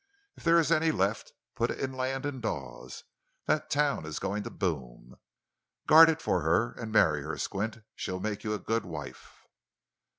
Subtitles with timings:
[0.35, 4.49] If there is any left, put it in land in Dawes—that town is going to
[4.49, 5.17] boom.
[5.85, 9.45] Guard it for her, and marry her, Squint; she'll make you a good wife.